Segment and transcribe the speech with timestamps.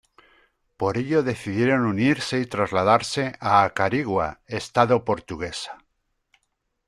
[0.77, 5.77] Por ello decidieron unirse y trasladarse a Acarigua, Estado Portuguesa.